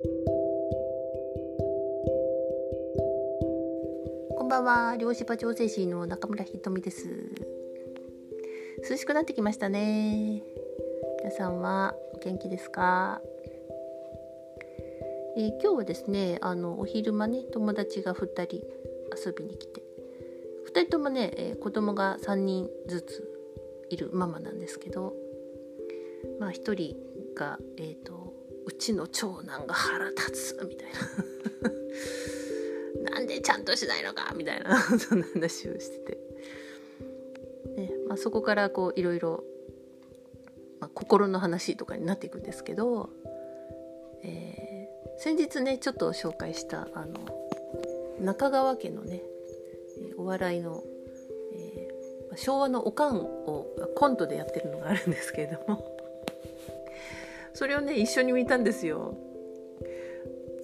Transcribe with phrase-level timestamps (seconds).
[0.00, 0.06] こ
[4.44, 4.96] んばんは。
[4.96, 7.08] 漁師場調整士の中村ひとみです。
[8.88, 10.44] 涼しくなってきましたね。
[11.18, 13.20] 皆さんはお元気ですか？
[15.36, 18.62] えー、今日はですねあのお昼間ね友達が2人
[19.26, 19.82] 遊びに来て。
[20.72, 23.28] 2人ともね、えー、子供が3人ずつ
[23.90, 25.16] いるママなんですけど。
[26.38, 26.96] まあ1人
[27.34, 28.17] が、えーと、
[28.68, 30.88] うちの長男が腹立つみたい
[33.02, 33.10] な。
[33.16, 34.34] なんでちゃんとしないのか？
[34.36, 34.78] みたいな。
[34.98, 36.18] そんな話をしてて、
[37.76, 39.42] ねまあ、そこからこういろいろ、
[40.80, 43.08] まあ、心の話とかになっていくんですけど、
[44.22, 47.14] えー、先日ねちょっと紹介したあの
[48.20, 49.22] 中川家のね
[50.18, 50.84] お笑いの、
[51.54, 53.66] えー、昭和のおかんを
[53.96, 55.97] コントでやってるのがあるんですけれども。
[57.54, 59.16] それをね一緒に見たんですよ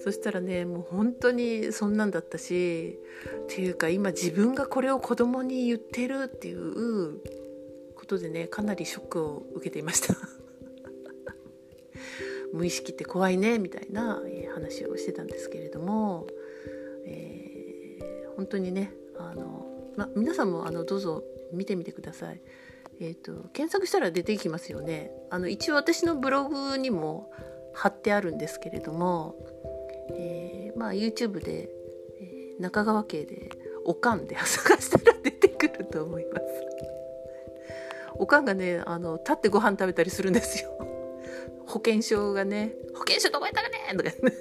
[0.05, 2.99] そしたらねもう本当にそんなんだったし
[3.45, 7.21] っていうか今自分がこれを子供に言ってるっていう
[7.95, 10.15] ことでねかなりショックを受けていました
[12.53, 14.21] 無意識って怖いねみたいな
[14.53, 16.27] 話をしてたんですけれども、
[17.05, 22.41] えー、本当にねあの、ま、皆さんもあのどうぞ見てみてください。
[22.99, 25.11] えーと、検索したら出てきますよね。
[25.29, 27.31] あの一応私のブログにも
[27.73, 29.35] 貼ってあるんですけれども、
[30.13, 31.69] えー、まあ YouTube で、
[32.21, 33.49] えー、中川家で
[33.85, 36.45] おかんで探したら出てくると思います。
[38.17, 40.69] おかんがねあの立ってご飯食べたりするんですよ。
[41.67, 44.33] 保険証がね保険証どこやったかねとかね。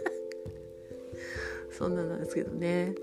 [1.76, 2.94] そんななんですけどね。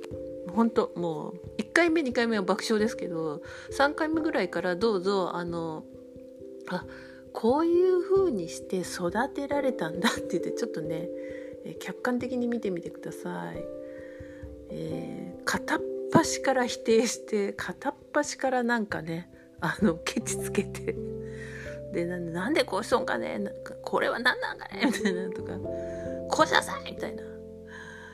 [0.54, 3.42] 本当もう1回目2回目は爆笑ですけど
[3.78, 5.86] 3回目ぐらいからどうぞあの
[6.70, 6.86] あ
[7.34, 11.08] こういう風にして育てられたんだって言ってちょっとね
[11.80, 13.64] 客観的に見てみてください。
[14.74, 19.30] えー、片っ端から否定して片っ端からなんかね
[19.60, 20.96] あのケチつけて
[21.94, 25.54] でなんでこうしとんかねなんかこれは何なんかねみたいなとか
[26.30, 27.26] こうしなさいみたいない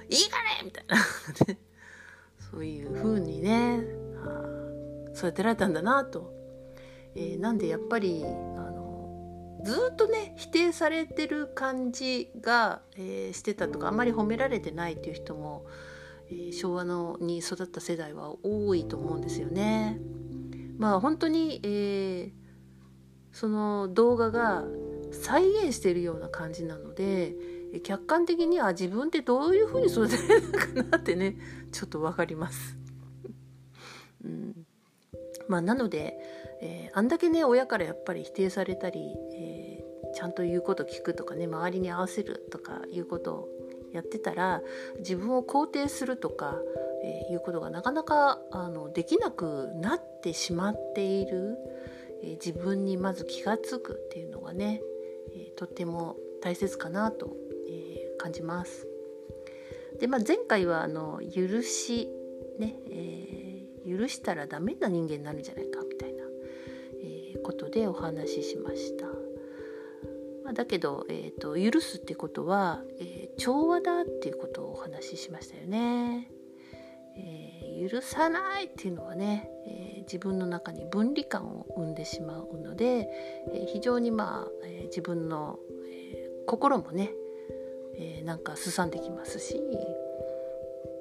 [0.09, 0.97] いかねみたいな
[2.51, 3.97] そういう風にね。
[5.17, 6.31] 育てられたんだなと、
[7.15, 15.65] えー、なんでやっぱりあのずっとね否定されてる感じが、えー、してたとかあんまり褒められてないっていう人も、
[16.29, 19.99] えー、昭和のに育った世代は多いと思うんですよね。
[20.77, 22.31] まあ本当に、えー、
[23.31, 24.63] その動画が
[25.11, 27.35] 再現しているような感じなので
[27.83, 31.37] 客観的には自分ってどういうふうに育てられるのかなってね
[31.71, 32.77] ちょっと分かります。
[34.23, 34.65] うん
[35.47, 36.17] まあ、なので、
[36.61, 43.49] えー、あんだけね親からやっぱり否定されたり、えー、ちゃんと言うこと聞くとかね周りに合わせるとかいうことを
[43.93, 44.61] やってたら
[44.99, 46.55] 自分を肯定するとか、
[47.03, 51.57] えー、いうことがなかなかあのできなくなってしまっている、
[52.21, 54.81] え自分にまず気が付くっていうのがね、
[55.33, 57.35] えとっても大切かなと
[58.17, 58.86] 感じます。
[59.99, 62.09] で、まあ、前回はあの許し
[62.59, 66.23] ね、えー、許したらダメな人間になるんじゃないかみたいな、
[67.03, 69.05] えー、ことでお話ししました。
[70.43, 76.29] まあ、だけど、えーと、許すってことは、えー、調和だっていうことをお話ししましたよね。
[77.17, 83.09] え、許さないっていうのはね、えー、自分の中に分離感を生んでしまうので、
[83.51, 85.59] えー、非常にまあ、え自分の、
[85.91, 87.11] え心もね
[87.97, 89.59] えー、なんかすさんできますし、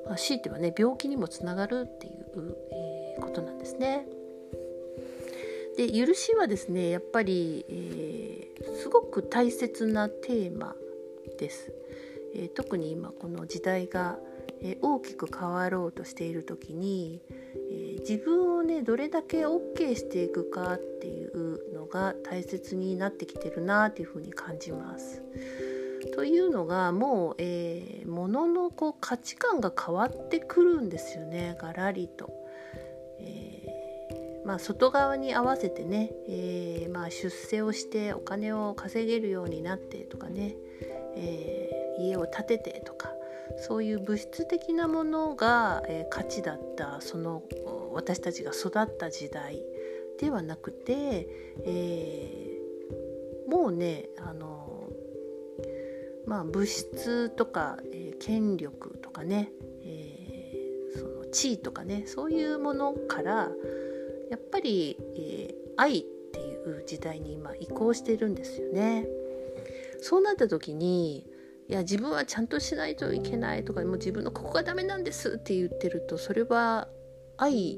[0.06, 4.06] まあ、強いてはね病気にもつながるっていう、えー、ことなんですね。
[5.76, 10.74] で許しはですねやっぱり、えー、すごく大切なテーマ
[11.38, 11.72] です。
[12.34, 14.18] え、特に今この時代が、
[14.62, 17.20] え、大きく変わろうとしている時に、
[17.70, 25.22] え自分をねどれだけ OK していくかっていうのが大切になってきてるなっていうふうに感じます。
[26.14, 32.30] というのがもう、えー、物のこう価値観が変わってくるんですよねがらりと。
[33.18, 40.54] えー、まあ、外側に合わせてね、えー、まあ、出世をしてお金を稼げるようになってとかね、
[41.16, 43.10] え家を建ててとか
[43.56, 47.42] そういう物質的なものが、え価値だったその
[47.92, 49.62] 私たちが育った時代
[50.20, 51.26] ではなくて、
[51.64, 52.60] え
[53.48, 54.75] もうねあの
[56.26, 59.50] まあ、物質とか、えー、権力とかね、
[59.84, 63.48] えー、その地位とかねそういうものから
[64.30, 69.06] やっぱり、えー、愛っていう時代に今移行してるんですよね。
[70.00, 71.26] そうなった時に
[71.68, 76.88] いや自分はちゃんとしないといけないとかもう自分のここがダメなんですって言ってるとそれは
[77.38, 77.76] 愛に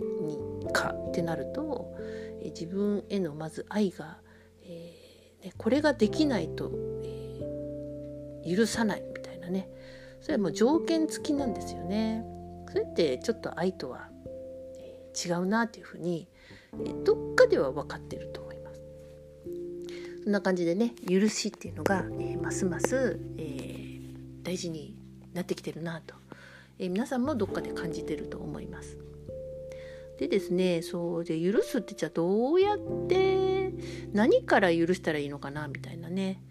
[0.72, 1.94] かってなると、
[2.42, 4.18] え自分へのまず愛が、
[4.62, 6.70] えー、ね、これができないと、
[8.56, 9.68] 許さないみたいなね
[10.20, 12.24] それはもう条件付きなんですよね。
[12.68, 14.08] それってちょっと愛とは、
[15.26, 16.28] 違うなっていうふうに、
[17.04, 18.80] どっかでは分かってると思います。
[20.24, 24.96] そんな感じでね許しっていうのが、えますます、えー、大事に
[25.32, 26.14] なってきてるなと、
[26.78, 28.98] え皆さんもどっかで感じてると思います。
[30.18, 33.72] でですねそうで許すってじゃあどうやって
[34.12, 36.42] 何から許したらいいのかなみたいなね、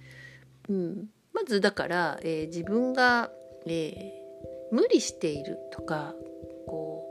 [0.70, 1.10] うん、
[1.48, 3.32] ずだから、えー、自分が、
[3.66, 6.14] えー、無理しているとか
[6.68, 7.10] こ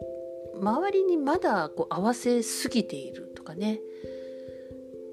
[0.55, 3.81] う周りにまだこう合わせすぎているとかね、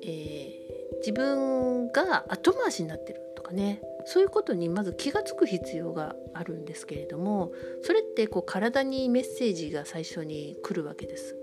[0.03, 7.51] えー、自分が後回しになってるとかねそういうことにまず気が付く必要があるんですけれども
[7.83, 11.35] それってこう体にメッセージが最初に来るわけです。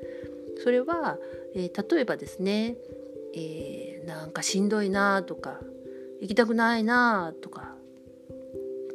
[0.62, 1.18] それは、
[1.54, 2.76] えー、例えばですね、
[3.34, 5.58] えー、なんかしんどいなとか
[6.20, 7.74] 行きたくないなとか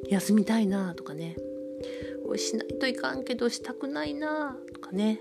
[0.10, 1.36] 休みたいなとかね。
[2.38, 5.19] しないといかんけどしたくないなとかね。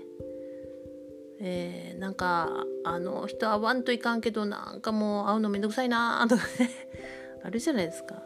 [1.39, 2.49] えー、なんか
[2.85, 6.69] あの人会わんといかんけどなんかもう会うのめんどくさいなとかね。
[7.43, 8.21] あるじゃないですか。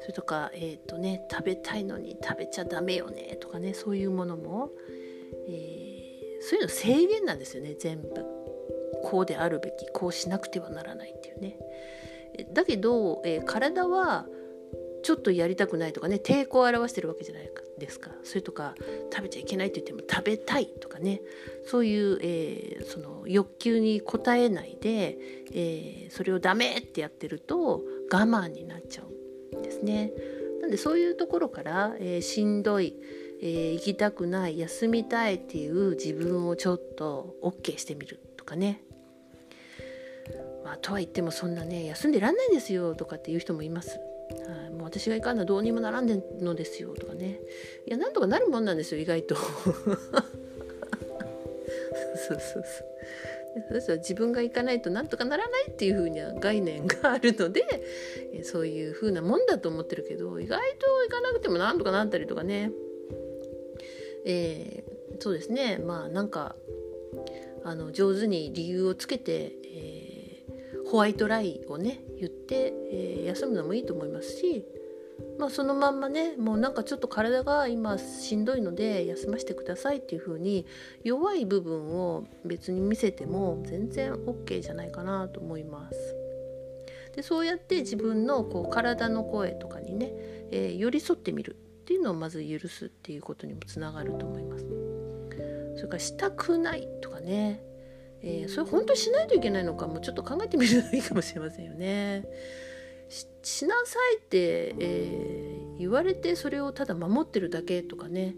[0.00, 3.74] それとかえっ、ー、とね食べたいのに食べちゃダメよねとかね。
[3.74, 4.70] そういうものも、
[5.48, 8.08] えー、そういうの制限なんですよね全部。
[9.02, 11.58] こうであるべきこうしなくてはならないっていうね。
[12.52, 14.26] だけど、えー、体は
[15.02, 18.74] ちょっとやりたくないとかね抵抗を表してるわけじゃないですかそれとか
[19.12, 21.20] 食べちゃいけないって言っても食べたいとかね
[21.66, 25.18] そういう、えー、その欲求に応えないで、
[25.52, 27.82] えー、それをダメってやってると
[28.12, 30.12] 我慢になっちゃうんですね。
[30.60, 32.94] なんでそういうところから、えー、しんどい、
[33.42, 38.82] えー、行きたくない休みたいっていう自分をちょっと OK してみるとかね。
[40.64, 43.98] まあ、とは言ってもそんなね休んでらんないですよとかっていう人もいます。
[44.46, 47.40] はい、もう私がいかんのどうにもならんでんのですよとかね。
[47.86, 49.34] いやなんとかなるもんなんですよ意外と。
[49.36, 49.48] そう
[52.26, 52.92] そうそう。
[53.80, 57.62] そ自分が行かないとなんとかならないっていう風な概念があるので
[58.44, 62.70] そういう風なもんだと思ってるけど意外と行かなくてもなんとかなったりとかね、
[64.24, 65.78] えー、そうですね。
[65.78, 66.56] まあなんか
[67.64, 69.91] あの上手に理由をつけて、えー、
[70.92, 74.62] ホワイトラインをね言って、えー、休むのもいいと思いますし
[75.38, 80.66] まあ、そのまんまねもうなんかちょっと体が今しんどいので休ませてくださいっていう風に
[81.04, 86.16] 弱い部分を別に見せても全然 OK じゃないかなと思います。
[87.14, 90.10] でそうやって自分のこう体の声とかにね、
[90.50, 94.66] えー、寄り添ってみるっていうのをまず許すっていうことにもつながると思います。
[95.76, 97.62] それからしたくないとかね、
[98.22, 102.24] えー、それ本当にしないといけないのかもちょっと考えてみるといいかもしれませんよね。
[103.42, 108.34] しなさいって、えー、言われてそれをただ守ってるだけとかね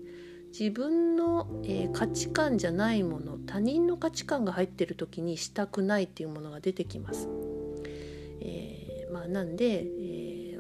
[0.59, 7.29] 自分の、えー、価値観じゃないもの他人の価値観が入ってる時にしたくないっていうものが出てきます。
[8.41, 9.87] えー、まあ、なんで、え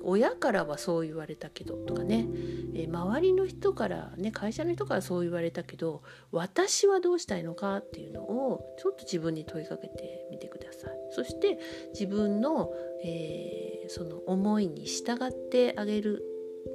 [0.04, 2.26] 親からはそう言われたけどとかね、
[2.74, 10.94] え周りの人からね会社の人からそう言われたけど私はどうしたいのかっていうのをちょっと自分に問いかけてみてください。
[11.10, 11.58] そして
[11.92, 12.72] 自分の、
[13.04, 16.22] えー、その思いに従ってあげる、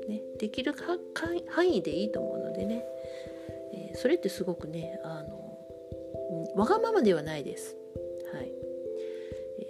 [0.07, 0.73] ね、できる
[1.49, 2.85] 範囲でいいと思うのでね、
[3.73, 5.39] えー、それってすごくねあの
[6.55, 7.75] わがままではないです。
[8.33, 8.51] はい、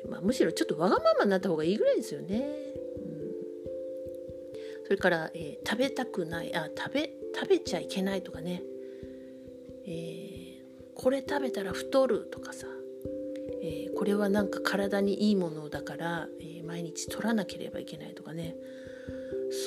[0.09, 2.68] ま、むしろちょっとわがままになった方がいいぐらいですよね。
[4.89, 8.63] それから、えー、食べたくないあ食べ食べちゃいけないとかね、
[9.85, 10.63] え
[10.95, 12.65] これ食べたら太るとかさ。
[13.61, 18.55] えー、これはなんか体にいいものだから、え、毎日取らなければいけないとかね。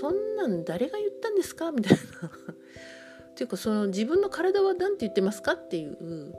[0.01, 1.71] そんなん誰が言ったんですか？
[1.71, 2.29] みたいな。
[3.31, 5.53] っていうかその自分の体は何て言ってますか？
[5.53, 6.35] っていう、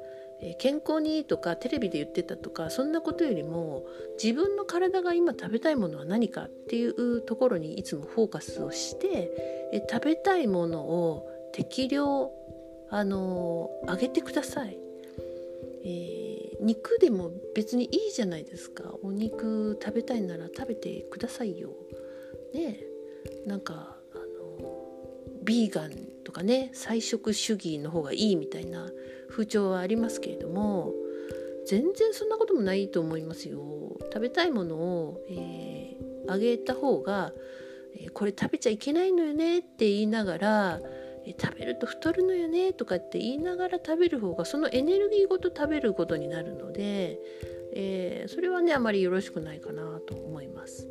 [0.46, 3.86] え、健康にいいとかテレビで言ってたとかそんなことよりも
[4.22, 9.32] 自分の体が今食べたいものは何かっていうところにいつもフォーカスをして、
[9.72, 12.32] え食べたいものを適量
[12.90, 14.78] あのあげてください。
[15.86, 21.72] えー、肉でも別にいいじゃないですかお肉食べたいなら食べてくださいよ。
[22.54, 22.80] ね
[23.46, 24.84] なんかあの
[25.44, 25.92] ビーガン
[26.24, 28.90] とかね菜食主義の方がいいみたいな
[29.34, 30.94] 風潮はありますけれども
[31.66, 33.62] 全然そんなこともないと思いますよ。
[34.14, 37.32] 食べたいものを、えー、あげた方が、
[37.96, 40.82] えこれ食べちゃいけないのよねって言いながら、
[41.26, 47.18] え食べると太るのよねとかって言いながら食べる方がそのエネルギーごと食べることになるので、
[47.74, 50.90] えー、それはねあまりよろしくないかなと思います。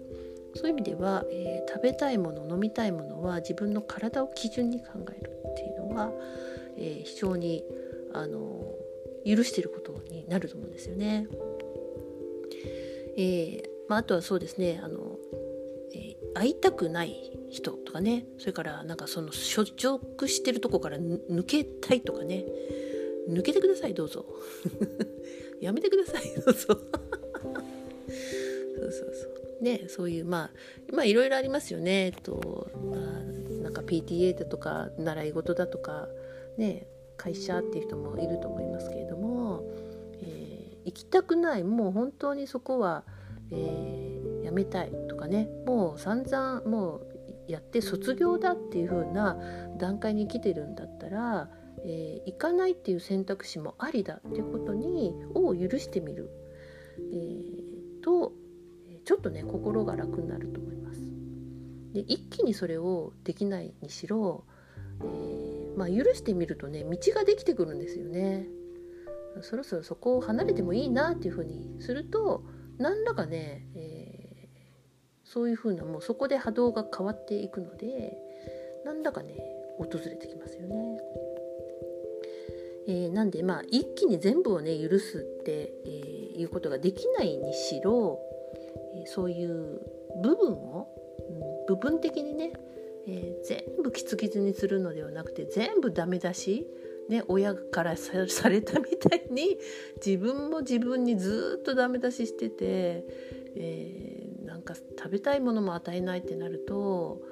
[0.54, 6.10] そういう意味では、えー、食べたいもの飲みたいものは自分の体を基準に考えるっていうのは、
[6.76, 7.64] えー、非常に
[8.14, 8.74] あの
[9.24, 11.28] 許していることになると思うんですよね。
[13.16, 15.18] えーまあ、あとはそうですねあの、
[15.94, 22.44] えー、会いたくない人とかねそれからなんかその所属してるとこから抜けたいとかね
[23.28, 24.26] 抜けてくださいどうぞ。
[25.60, 26.66] やめてくださいどうぞ。
[28.80, 29.28] そうそうそ
[29.60, 29.62] う。
[29.62, 30.50] ねそういうまあ
[30.92, 32.06] まあいろいろありますよね。
[32.06, 33.00] えっと、まあ、
[33.62, 36.08] なんか PTA だとか習い事だとか
[36.56, 36.86] ね。
[37.22, 39.62] 会社っていう人もいると思いますけれども、
[40.20, 43.04] えー、行きたくないもう本当にそこは、
[43.52, 47.06] えー、やめたいとかねもう散々もう
[47.46, 49.36] やって卒業だっていう風な
[49.78, 51.48] 段階に来てるんだったら、
[51.84, 56.28] えー、行かないっていう選択肢もありだっていうことにを許してみる、
[56.98, 58.32] えー、と
[59.04, 61.00] ちょっとね心が楽になると思います。
[61.92, 64.44] で一気にそれをできないにしろ、
[65.02, 65.31] えー、
[65.76, 68.46] まあ、許してみるとね道ができてくるんですよね。
[69.40, 72.44] そろそろそこを離れてもいいなっていうふうにすると
[72.78, 78.12] 何らかね、えー、そういうふうなもうそこで波動が変わっていくので
[78.84, 79.34] 何らかね
[79.78, 80.98] 訪れてきますよね。
[82.88, 88.18] えー、なんでまあ一気に全部をね許すって、えー、いうことができないにしろ、
[88.94, 89.80] え、そういう
[90.22, 90.88] 部分を、
[91.68, 92.52] うん、部分的にね、
[93.06, 96.66] えー、全部キツキツにするのではなくて全部ダメ出し、
[97.08, 98.12] ね、親からさ
[98.48, 99.58] れたみたいに
[100.04, 103.04] 自分も自分にずっとダメ出ししてて、
[103.56, 107.22] えー、なんか食べたいものも与えないってなると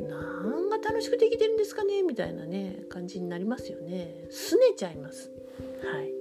[0.00, 4.26] なんが楽しくできてるんですかねみたいなね感じになりますよね。
[4.30, 5.30] 拗ねちゃいます。
[5.82, 6.12] はい、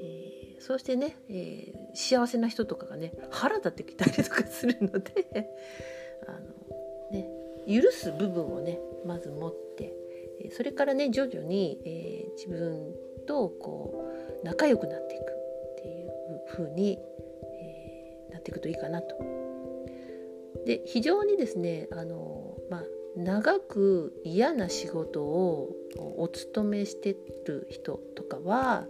[0.00, 5.48] えー、そしてね、えー、幸せな人とかがね腹立ってきたりとかするので
[6.26, 6.55] あの
[7.10, 7.28] ね
[7.66, 9.94] 許す部分をねまず持って
[10.52, 12.94] それからね徐々に、えー、自分
[13.26, 14.08] とこ
[14.42, 15.24] う仲良くなっていくっ
[15.82, 16.08] ていう
[16.52, 16.98] 風に、
[17.42, 19.16] えー、なっていくといいかなと。
[20.66, 22.84] で非常にですねあの、まあ、
[23.16, 25.70] 長く嫌な仕事を
[26.16, 28.86] お勤めしてる人とかは、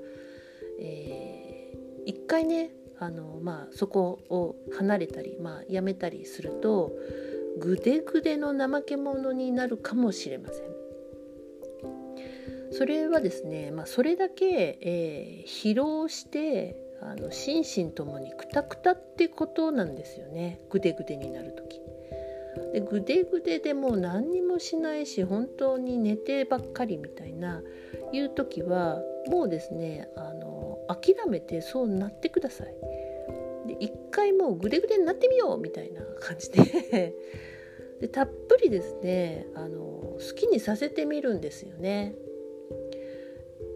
[0.80, 6.92] えー、一回ねあの、まあ、そこを離れたり、まあ、辞めたりすると
[7.58, 10.76] ぐでぐでの怠け者になるかもしれません。
[12.72, 21.80] それはですね、まあ、それだけ、えー、疲労してあの心身ともにくたくたってことなんですよねぐでぐでになる時。
[22.72, 27.62] でぐでぐででもう何にもしないし本当に寝てばっかりみたいな
[28.12, 32.74] いう時はもうですねあの諦めてそうなってください。
[34.16, 37.14] 一回もうぐでぐでになってみようみたいな感じで
[38.00, 42.14] でたっぷりですねあの好きにさせてみるんですよね。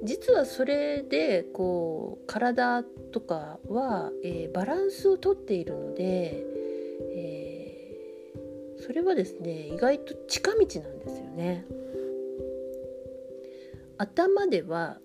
[0.03, 2.83] 実はそれでこう体
[3.13, 6.43] とかは、えー、バランスをとっているので、
[7.11, 10.67] えー、それはですね意外と近道なん
[11.01, 11.67] ですよね。
[13.99, 15.01] 頭では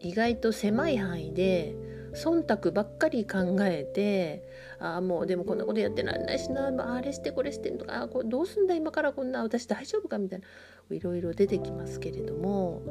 [0.00, 1.74] 意外と狭い範囲で
[2.14, 10.46] 忖度ばっかり考えてああもうでもこんなことやってらんないしなあれしてこれしてんとかあこれどうすんだ今からこんな私大丈夫かみたいな
[10.90, 12.82] いろいろ出てきますけれども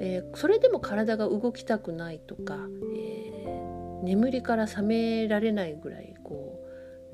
[0.00, 2.58] えー、それでも体が動きたくないとか、
[2.96, 6.60] えー、眠りから覚められないぐらいこ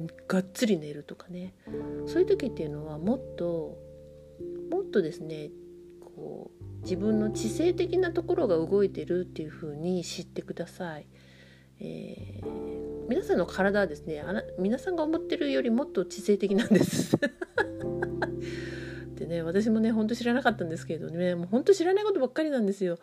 [0.01, 1.55] うがっつり寝るとかね
[2.07, 3.79] そういう時っていうのはもっと
[4.71, 5.51] もっとですね
[6.01, 11.07] こう自分の知性的なところが動いてるっていうふうに知ってください。
[11.81, 17.21] えー、皆さんの体はですねあな皆さんが思ってるよりもっと知性的なんです っ
[19.17, 22.99] てね私もねほんと知らなかったんですけれどねもうほんと知らないことばっかりなんですよ。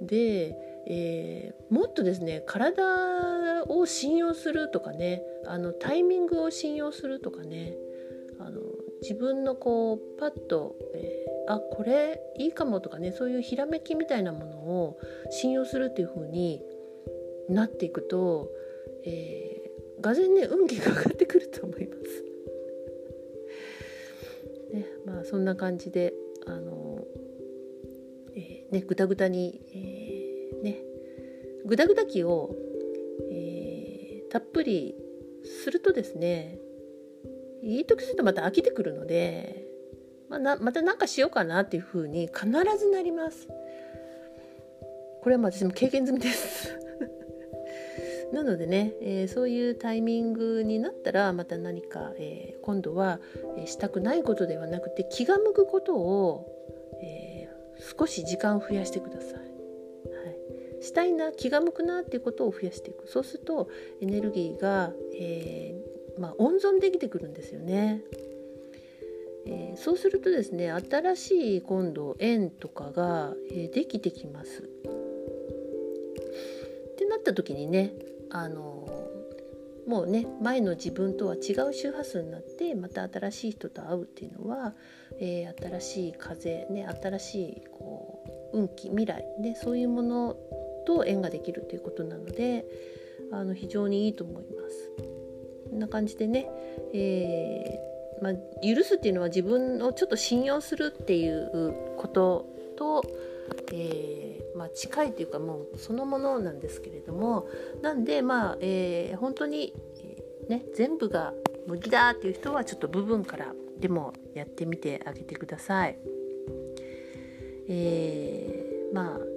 [0.00, 7.76] で、えー、もっとですね体を信用するとかねあのタイミングを信用するとかね
[8.40, 8.60] あの
[9.02, 14.98] 自分のこうパッと、えー、あこれいいかもとかねそういうひらめきみたいなものを
[15.30, 16.62] 信用するっていう風に
[17.48, 18.50] なっていくと、
[19.04, 22.24] えー、がぜね運気が上がってくると思います。
[24.72, 26.14] ねまあ、そんな感じで
[26.46, 27.04] あの、
[28.34, 30.78] えー、ねぐたぐたに、えー、ね
[31.66, 32.54] ぐだぐだ期を、
[33.30, 34.94] えー、たっぷり
[35.44, 36.58] するとですね、
[37.62, 39.66] いい時するとまた飽きてくるので、
[40.28, 42.46] まあ、なまた何かしようかなっていうふうに必
[42.78, 43.48] ずなります。
[45.22, 46.76] これはまあ私も経験済みです
[48.32, 53.20] なのでね、えー、そういうタイミングになったらまた何か、えー、今度は、
[53.58, 56.48] え、したくないことではなくて気が向くことを、
[57.02, 57.48] え
[57.98, 59.34] 少し時間を増やしてください。
[59.34, 63.68] はい、したいな気が向くなっていうことを増やしていくそうすると
[64.00, 65.74] エネルギーが、え
[66.18, 68.02] まあ、温存できてくるんですよね。
[69.44, 74.62] え、そうするとですね新しい今度縁とかが、え、できてきます。
[74.62, 74.64] っ
[76.96, 77.92] てなった時にね
[78.32, 78.88] あの
[79.86, 84.74] もうね前の自分とは違う周波数になってまた新しい人と会うっていうのは、
[85.18, 90.36] えー、新しい風、ね、新しいこう運気未来、ね、そういうもの
[90.86, 92.64] と縁ができるということなので
[93.32, 94.90] あの非常にいいと思います。
[95.70, 96.50] こんな感じでね、
[96.92, 102.46] えー、まあ、許すっていうのは自分をちょっと信用するっていうこと
[102.76, 103.02] と、
[103.72, 107.48] えー、まあ、近いというかもうそのものなんですけれども
[107.80, 109.74] なんでまあ、えー、本当に、
[110.48, 111.32] ね、全部が
[111.66, 115.98] 無理だっていう人はちょっと部分からでもやってみてあげてください。
[117.68, 119.32] えー、まあ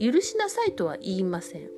[0.00, 1.70] 許しなさいとは言いません。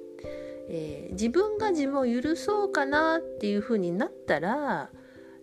[0.68, 4.90] えー、自分が自分を許そうかなっていうふうになったら、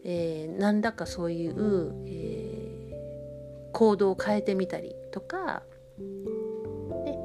[0.03, 5.63] えー、何らかそういう、えー、行動を変えてみたりとか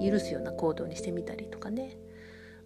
[0.01, 1.97] 許すような行動にしてみたりとかね、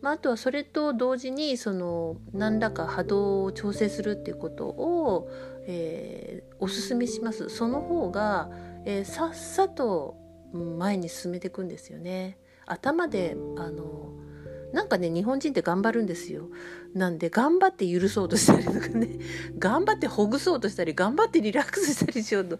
[0.02, 5.30] まあ、あとはそれと同時にその何らか波動を調整するっていうことを、
[5.66, 7.49] えー、おすすめします。
[7.49, 8.50] その方が、
[8.85, 10.16] えー、さっさと
[10.52, 12.38] 前に進めていくんですよね。
[12.66, 14.12] 頭であの
[14.73, 16.49] なんかね日本人って頑張るんですよ。
[16.95, 19.18] なんで頑張って許そうとしたりとかね。
[19.59, 22.59] 頑張ってほぐそうとしたり頑張ってリラックスしたりしようと。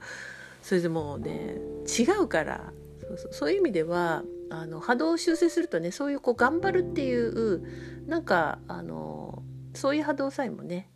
[0.63, 2.73] それでもうね違うから。
[3.01, 7.63] そうそうそういう意味ではあの波動を修正するとねそういうこう頑張るっていう
[8.07, 9.43] なんかあの
[9.75, 10.91] そういう波動さえもね、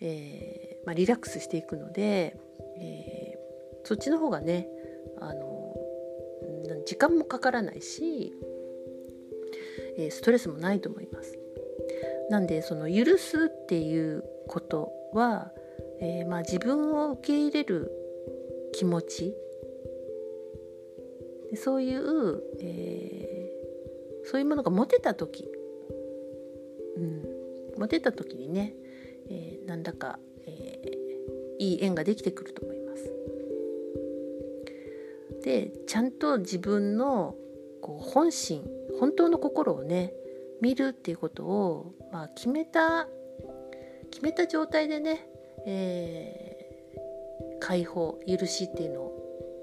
[0.00, 2.36] えーまあ、リラックスしていくので、
[2.78, 4.68] えー、そっちの方がね
[5.20, 5.74] あの
[6.86, 8.32] 時間もかからないし、
[9.96, 11.38] えー、ストレスもないと思います。
[12.30, 15.50] なんでその許すっていうことは、
[16.00, 17.90] えーまあ、自分を受け入れる
[18.72, 19.34] 気持ち
[21.54, 25.48] でそういう、えー、そういうものが持てた時、
[26.96, 27.24] うん、
[27.78, 28.74] 持てた時にね、
[29.30, 33.12] えー、なんだか、えー、いい縁ができてくると思います。
[35.44, 37.36] でちゃんと自分の
[37.80, 40.12] こう本心本当の心をね
[40.60, 43.06] 見るっていうことを、まあ、決めた
[44.10, 45.28] 決めた状態でね、
[45.66, 49.12] えー、解放許しっていうの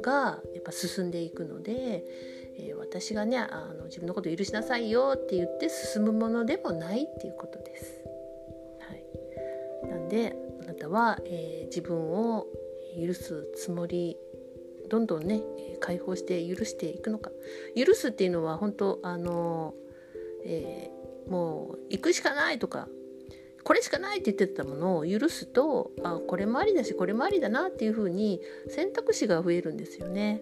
[0.01, 2.06] がっぱ進んでいくので、
[2.58, 8.02] えー、私がねあの自分のこと許しなさいよって言って進むものでもないっていうことです。
[8.80, 12.45] はい、なんであなたは、えー、自分を
[12.95, 14.17] 許すつもり
[14.89, 15.41] どんどんね
[15.80, 17.32] 解放して許していくのか
[17.76, 19.74] 許すっていうのは本当あの、
[20.45, 22.88] えー、もう行くしかないとか
[23.63, 30.41] これしかないって言ってたものを許すとあこれもありだしこれもありだなっていうふうに選択肢が増えるんですよね。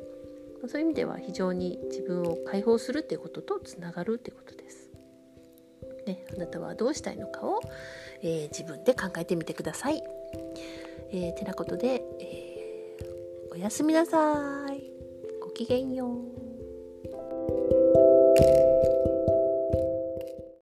[0.67, 4.89] そういう意味では非常に自分を解放するっていうこととつながるってことです。
[6.05, 7.62] ね、あなたはどうしたいのかを、
[8.21, 10.03] えー、自分で考えてみてください。
[11.12, 14.91] えー、てなことで、えー、おやすみなさい。
[15.41, 16.48] ごきげんよう。